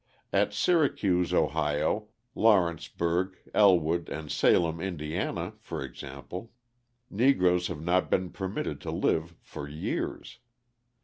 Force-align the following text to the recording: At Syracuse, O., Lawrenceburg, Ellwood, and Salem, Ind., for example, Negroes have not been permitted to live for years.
At 0.33 0.51
Syracuse, 0.51 1.31
O., 1.31 2.07
Lawrenceburg, 2.33 3.37
Ellwood, 3.53 4.09
and 4.09 4.31
Salem, 4.31 4.79
Ind., 4.79 5.53
for 5.59 5.83
example, 5.83 6.51
Negroes 7.11 7.67
have 7.67 7.81
not 7.83 8.09
been 8.09 8.31
permitted 8.31 8.81
to 8.81 8.89
live 8.89 9.35
for 9.43 9.69
years. 9.69 10.39